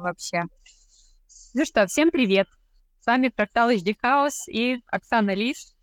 [0.00, 0.42] вообще.
[1.54, 2.48] Ну что, всем привет.
[3.00, 5.74] С вами Фрактал HD Хаус и Оксана Лис.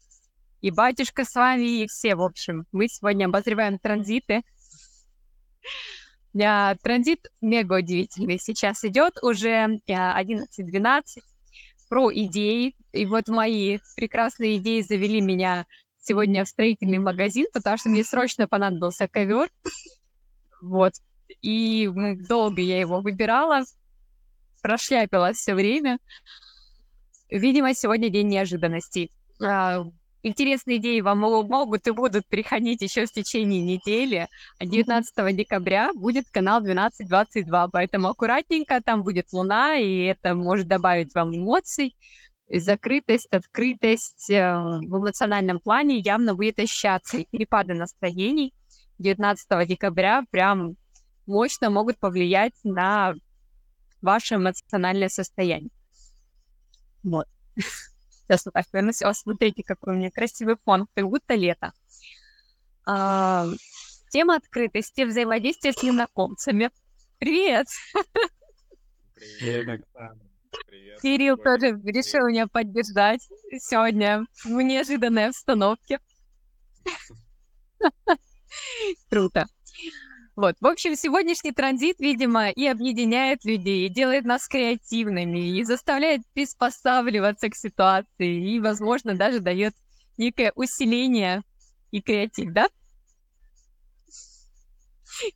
[0.62, 2.66] И батюшка с вами, и все, в общем.
[2.72, 4.42] Мы сегодня обозреваем транзиты.
[6.34, 8.40] Я, транзит мега удивительный.
[8.40, 11.02] Сейчас идет уже 11-12
[11.90, 12.76] про идеи.
[12.92, 15.66] И вот мои прекрасные идеи завели меня
[16.00, 19.50] сегодня в строительный магазин, потому что мне срочно понадобился ковер.
[20.62, 20.94] Вот.
[21.42, 21.90] И
[22.28, 23.62] долго я его выбирала,
[24.68, 25.98] прошляпила все время.
[27.30, 29.12] Видимо, сегодня день неожиданностей.
[29.42, 29.86] А,
[30.24, 34.28] интересные идеи вам могут и будут приходить еще в течение недели.
[34.60, 41.34] 19 декабря будет канал 1222, поэтому аккуратненько, там будет луна, и это может добавить вам
[41.34, 41.96] эмоций.
[42.50, 48.54] Закрытость, открытость э, в эмоциональном плане явно будет ощущаться, и перепады настроений
[49.00, 50.76] 19 декабря прям
[51.26, 53.16] мощно могут повлиять на
[54.02, 55.72] ваше эмоциональное состояние.
[57.04, 57.28] Вот.
[57.56, 59.02] Сейчас вот так вернусь.
[59.02, 61.72] О, смотрите, какой у меня красивый фон, как будто лето.
[62.86, 63.48] А,
[64.10, 66.72] тема открытости, взаимодействия с незнакомцами.
[67.20, 67.68] Привет!
[69.16, 70.20] Привет, Оксана.
[70.68, 71.02] Привет.
[71.02, 73.28] Кирилл тоже решил меня поддержать
[73.60, 76.00] сегодня в неожиданной обстановке.
[79.10, 79.48] Круто.
[80.38, 86.22] Вот, в общем, сегодняшний транзит, видимо, и объединяет людей, и делает нас креативными, и заставляет
[86.36, 89.74] приспосабливаться к ситуации, и, возможно, даже дает
[90.16, 91.42] некое усиление
[91.90, 92.68] и креатив, да?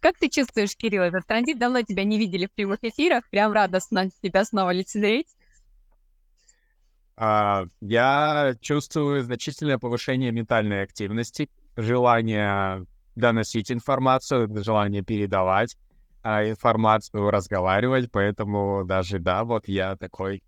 [0.01, 1.57] Как ты чувствуешь, Кирилл, этот транзит?
[1.57, 5.35] Давно тебя не видели в прямых эфирах, прям радостно тебя снова лицезреть.
[7.17, 15.77] А, я чувствую значительное повышение ментальной активности, желание доносить информацию, желание передавать
[16.23, 20.43] а, информацию, разговаривать, поэтому даже, да, вот я такой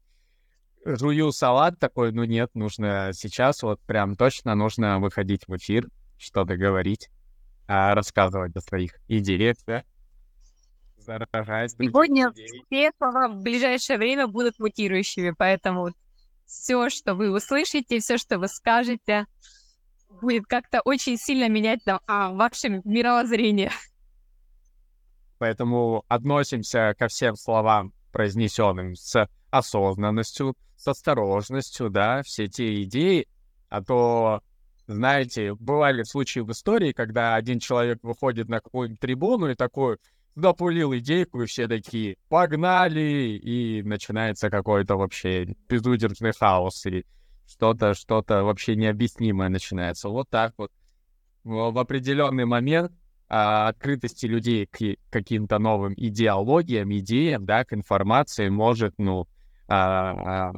[0.85, 6.57] жую салат такой, ну нет, нужно сейчас вот прям точно нужно выходить в эфир, что-то
[6.57, 7.09] говорить,
[7.67, 9.83] а, рассказывать о своих идеях, да?
[10.97, 11.71] Заражать.
[11.71, 15.89] Сегодня все слова в ближайшее время будут мутирующими, поэтому
[16.45, 19.25] все, что вы услышите, все, что вы скажете,
[20.21, 23.71] будет как-то очень сильно менять да, а, ваше мировоззрение.
[25.37, 33.27] Поэтому относимся ко всем словам, произнесенным с осознанностью, с осторожностью, да, все те идеи,
[33.69, 34.41] а то,
[34.87, 39.97] знаете, бывали случаи в истории, когда один человек выходит на какую-нибудь трибуну и такой
[40.35, 47.05] запулил идейку, и все такие «погнали!» и начинается какой-то вообще безудержный хаос, и
[47.47, 50.09] что-то, что-то вообще необъяснимое начинается.
[50.09, 50.71] Вот так вот.
[51.43, 52.93] В определенный момент
[53.27, 59.27] а, открытости людей к каким-то новым идеологиям, идеям, да, к информации может, ну,
[59.67, 60.53] а,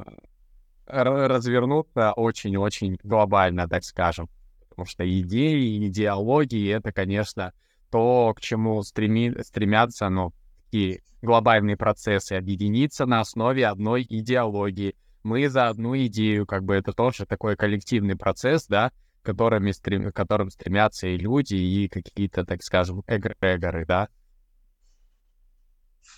[0.86, 4.28] а, развернуться очень-очень глобально, так скажем.
[4.68, 7.52] Потому что идеи, идеологии— это, конечно,
[7.90, 10.32] то, к чему стреми, стремятся, ну,
[10.66, 14.94] такие глобальные процессы, объединиться на основе одной идеологии—
[15.26, 18.92] мы за одну идею, как бы это тоже такой коллективный процесс, да,
[19.22, 24.08] которыми стрем, которым стремятся и люди, и какие-то, так скажем, эгрегоры, да,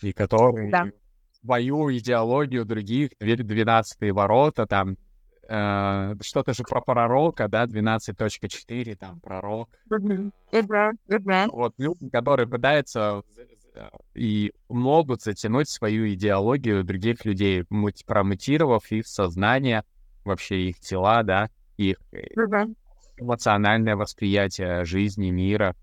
[0.02, 0.86] и которые да.
[1.40, 4.98] свою идеологию других, 12 ворота, там,
[5.48, 9.70] э, что-то же про пророка, да, 12.4, там, пророк.
[11.50, 13.22] Вот люди, которые пытаются
[14.14, 17.64] и могут затянуть свою идеологию других людей,
[18.06, 19.84] промутировав их сознание,
[20.24, 22.74] вообще их тела, да, их mm
[23.20, 25.74] эмоциональное восприятие жизни, мира.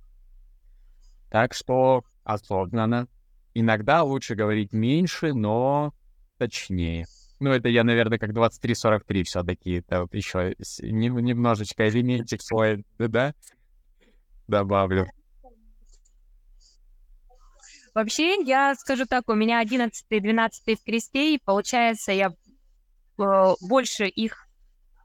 [1.30, 3.08] Так что осознанно.
[3.54, 5.94] Иногда лучше говорить меньше, но
[6.38, 7.06] точнее.
[7.40, 9.80] Ну, это я, наверное, как 23-43 все-таки.
[9.80, 13.34] Это вот еще немножечко элементик свой, да,
[14.48, 15.08] добавлю.
[17.96, 22.34] Вообще, я скажу так, у меня 11 и 12 в кресте, и получается, я
[23.18, 24.50] э, больше их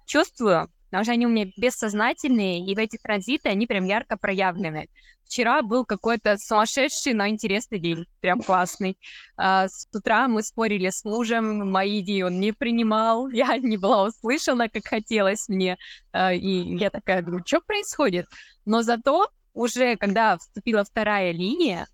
[0.07, 4.89] чувствую, потому что они у меня бессознательные, и в эти транзиты они прям ярко проявлены.
[5.25, 8.99] Вчера был какой-то сумасшедший, но интересный день, прям классный.
[9.37, 14.07] А, с утра мы спорили с мужем, мои идеи он не принимал, я не была
[14.09, 15.79] услышана, как хотелось мне,
[16.11, 18.27] а, и я такая думаю, что происходит?
[18.65, 21.87] Но зато уже, когда вступила вторая линия,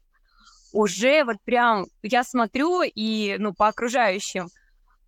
[0.76, 4.48] уже вот прям я смотрю и, ну, по окружающим,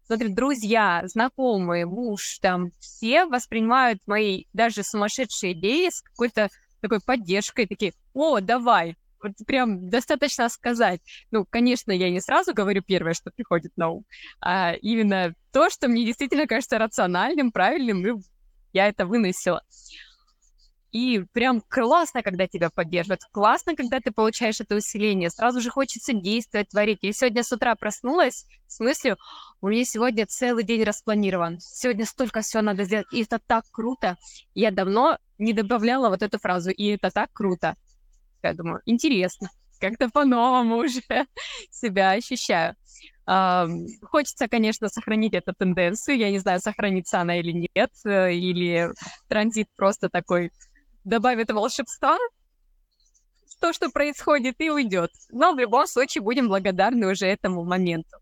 [0.06, 6.48] смотрю, друзья, знакомые, муж, там, все воспринимают мои даже сумасшедшие идеи с какой-то
[6.80, 11.00] такой поддержкой, такие, о, давай, Вот прям достаточно сказать.
[11.32, 14.04] Ну, конечно, я не сразу говорю первое, что приходит на ум,
[14.40, 18.22] а именно то, что мне действительно кажется рациональным, правильным, и
[18.72, 19.62] я это выносила.
[20.90, 23.20] И прям классно, когда тебя поддерживают.
[23.30, 25.30] Классно, когда ты получаешь это усиление.
[25.30, 27.00] Сразу же хочется действовать, творить.
[27.02, 29.16] Я сегодня с утра проснулась с мыслью,
[29.60, 31.58] у меня сегодня целый день распланирован.
[31.60, 33.06] Сегодня столько всего надо сделать.
[33.12, 34.16] И это так круто.
[34.54, 36.70] Я давно не добавляла вот эту фразу.
[36.70, 37.76] И это так круто.
[38.42, 39.50] Я думаю, интересно.
[39.80, 41.02] Как-то по-новому уже
[41.70, 42.76] себя ощущаю.
[43.26, 46.16] Хочется, конечно, сохранить эту тенденцию.
[46.16, 48.90] Я не знаю, сохранится она или нет, э, или
[49.28, 50.50] транзит просто такой
[51.08, 52.18] добавит волшебства,
[53.60, 55.10] то, что происходит, и уйдет.
[55.30, 58.16] Но в любом случае будем благодарны уже этому моменту.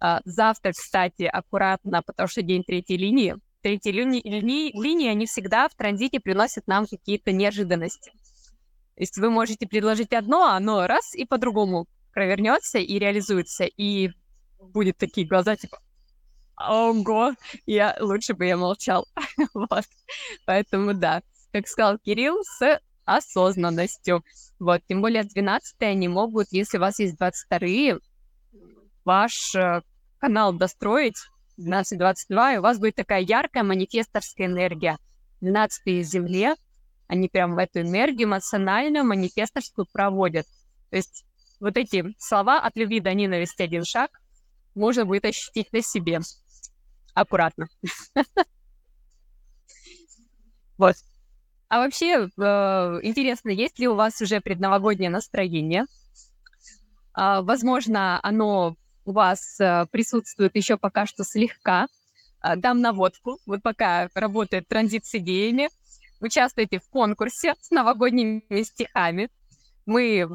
[0.00, 3.36] А, завтра, кстати, аккуратно, потому что день третьей линии.
[3.60, 8.12] Третьи линии, линии, линии, они всегда в транзите приносят нам какие-то неожиданности.
[8.94, 13.64] То есть вы можете предложить одно, а оно раз и по-другому провернется и реализуется.
[13.64, 14.10] И
[14.60, 15.78] будет такие глаза, типа,
[16.56, 17.32] ого,
[17.66, 19.06] я лучше бы я молчал.
[19.54, 19.84] вот.
[20.46, 21.22] Поэтому да,
[21.52, 24.24] как сказал Кирилл, с осознанностью.
[24.58, 27.98] Вот, тем более 12 они могут, если у вас есть 22
[29.04, 29.80] ваш э,
[30.18, 31.16] канал достроить
[31.58, 34.98] 12-22, и у вас будет такая яркая манифесторская энергия.
[35.40, 36.54] 12 Земле,
[37.06, 40.46] они прям в эту энергию эмоциональную, манифесторскую проводят.
[40.90, 41.24] То есть
[41.60, 44.10] вот эти слова от любви до ненависти один шаг
[44.74, 46.20] можно будет ощутить на себе.
[47.14, 47.68] Аккуратно.
[50.76, 50.94] Вот.
[51.68, 55.84] А вообще, э, интересно, есть ли у вас уже предновогоднее настроение?
[57.16, 61.88] Э, возможно, оно у вас э, присутствует еще пока что слегка.
[62.42, 63.38] Э, дам наводку.
[63.46, 65.68] Вот пока работает транзит с идеями,
[66.20, 69.28] участвуйте в конкурсе с новогодними стихами.
[69.84, 70.26] Мы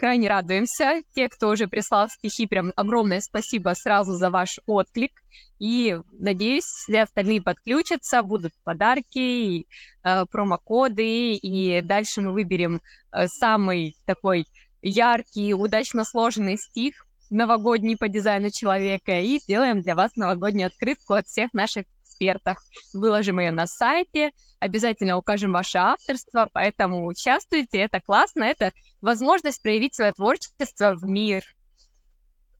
[0.00, 1.02] крайне радуемся.
[1.14, 5.12] Те, кто уже прислал стихи, прям огромное спасибо сразу за ваш отклик.
[5.58, 9.66] И надеюсь, все остальные подключатся, будут подарки, и,
[10.02, 12.80] э, промокоды, и дальше мы выберем
[13.12, 14.46] э, самый такой
[14.80, 21.26] яркий, удачно сложенный стих, новогодний по дизайну человека, и сделаем для вас новогоднюю открытку от
[21.26, 21.84] всех наших
[22.20, 22.58] экспертов.
[22.92, 29.94] Выложим ее на сайте, обязательно укажем ваше авторство, поэтому участвуйте, это классно, это возможность проявить
[29.94, 31.42] свое творчество в мир.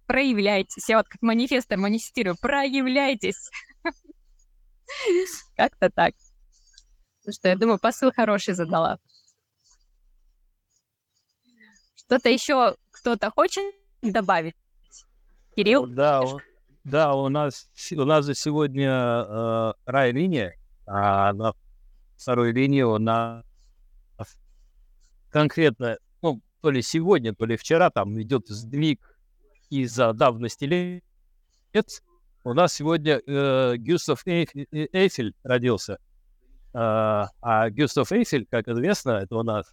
[0.06, 0.88] Проявляйтесь.
[0.88, 2.36] Я вот как манифестор манифестирую.
[2.40, 3.48] Проявляйтесь.
[5.56, 6.14] Как-то так.
[7.24, 8.98] Ну что, я думаю, посыл хороший задала.
[11.94, 13.62] Что-то еще кто-то хочет
[14.02, 14.56] добавить?
[15.54, 15.86] Кирилл?
[15.86, 16.24] Да,
[16.84, 20.54] да, у нас у нас же сегодня э, рай-линия,
[20.86, 21.54] а на
[22.16, 23.44] второй линии у нас
[25.30, 29.16] конкретно, ну, то ли сегодня, то ли вчера там идет сдвиг
[29.70, 32.02] из-за давности лет.
[32.42, 35.98] У нас сегодня э, Гюстав Эйфель родился.
[36.72, 39.72] Э, а Гюстав Эйфель, как известно, это у нас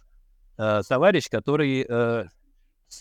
[0.58, 2.24] э, товарищ, который, э,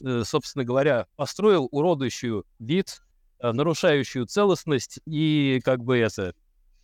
[0.04, 3.07] э собственно говоря, построил уродующую вид, э,
[3.42, 6.34] нарушающую целостность и как бы это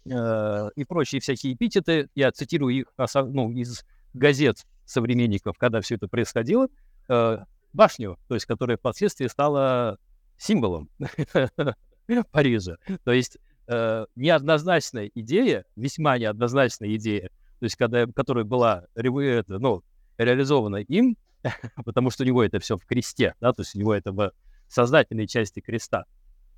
[0.06, 2.10] э, и прочие всякие эпитеты.
[2.16, 2.86] Я цитирую их
[3.16, 3.84] ну, из
[4.14, 6.68] газет современников, когда все это происходило.
[7.10, 7.40] Э,
[7.74, 9.98] башню, то есть которая впоследствии стала
[10.38, 10.90] символом
[12.32, 12.78] Парижа.
[13.04, 19.84] То есть э, неоднозначная идея, весьма неоднозначная идея, то есть когда, которая была ну,
[20.18, 21.18] реализована им,
[21.86, 24.32] потому что у него это все в кресте, да, то есть у него это в
[24.68, 26.06] сознательной части креста,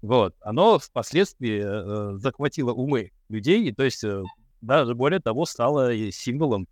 [0.05, 4.23] вот, оно впоследствии э, захватило умы людей, и то есть э,
[4.61, 6.67] даже более того стало символом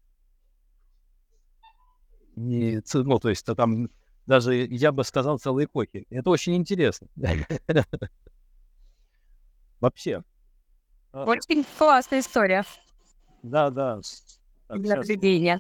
[2.36, 3.90] не, ну, то есть там
[4.26, 6.06] даже, я бы сказал, целой эпохи.
[6.10, 7.08] Это очень интересно.
[9.80, 10.24] Вообще.
[11.12, 12.64] А очень классная история.
[13.44, 14.00] Да, да.
[14.70, 15.60] Для поведения.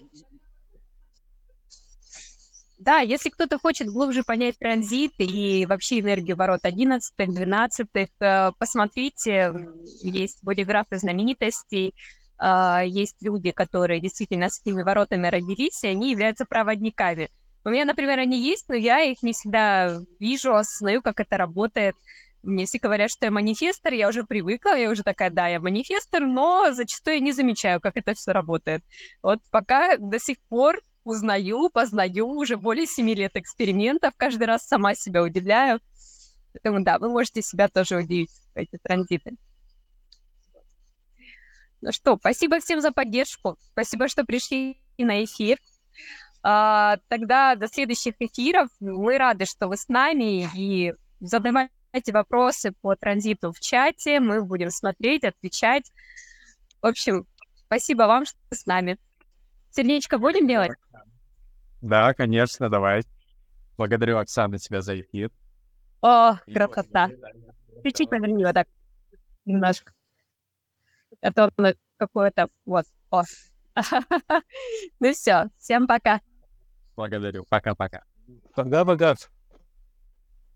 [2.84, 9.54] Да, если кто-то хочет глубже понять транзит и вообще энергию ворот 11 12 э, посмотрите,
[10.02, 11.96] есть бодиграфы знаменитостей,
[12.38, 17.30] а, есть люди, которые действительно с этими воротами родились, и они являются проводниками.
[17.64, 21.96] У меня, например, они есть, но я их не всегда вижу, осознаю, как это работает.
[22.42, 26.24] Мне все говорят, что я манифестор, я уже привыкла, я уже такая, да, я манифестор,
[26.24, 28.84] но зачастую я не замечаю, как это все работает.
[29.22, 34.96] Вот пока до сих пор узнаю, познаю, уже более семи лет экспериментов, каждый раз сама
[34.96, 35.80] себя удивляю.
[36.54, 39.36] Поэтому да, вы можете себя тоже удивить в эти транзиты.
[41.82, 43.58] Ну что, спасибо всем за поддержку.
[43.72, 45.58] Спасибо, что пришли на эфир.
[46.42, 48.70] А, тогда до следующих эфиров.
[48.80, 50.50] Мы рады, что вы с нами.
[50.56, 51.72] И задавайте
[52.14, 54.20] вопросы по транзиту в чате.
[54.20, 55.92] Мы будем смотреть, отвечать.
[56.82, 57.26] В общем,
[57.66, 58.98] спасибо вам, что с нами.
[59.72, 60.72] Сердечко будем делать?
[61.84, 63.04] Да, конечно, давай.
[63.78, 65.30] Благодарю, Оксана, тебя за эфир.
[66.02, 67.10] О, красота.
[67.84, 68.70] Чуть-чуть поверни вот так.
[69.44, 69.92] Немножко.
[71.22, 72.48] А то оно какое-то...
[72.66, 72.86] Вот.
[73.10, 73.24] О.
[75.02, 75.50] Ну все.
[75.58, 76.22] Всем пока.
[76.96, 77.44] Благодарю.
[77.50, 78.04] Пока-пока.
[78.56, 79.16] Пока-пока.